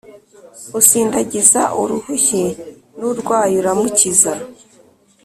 Usindagiza 0.79 1.61
urushye, 1.81 2.43
N'urway' 2.99 3.57
uramukiza, 3.61 4.31